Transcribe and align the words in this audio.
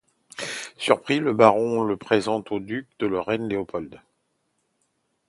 Surpris, 0.79 1.19
le 1.19 1.31
baron 1.31 1.83
le 1.83 1.95
présente 1.95 2.51
au 2.51 2.59
duc 2.59 2.87
de 2.97 3.05
Lorraine 3.05 3.47
Léopold. 3.47 4.01